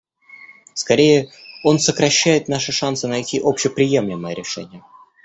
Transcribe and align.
Скорее, 0.73 1.29
он 1.63 1.77
сокращает 1.77 2.47
наши 2.47 2.71
шансы 2.71 3.07
найти 3.07 3.39
общеприемлемое 3.39 4.33
решение. 4.33 4.83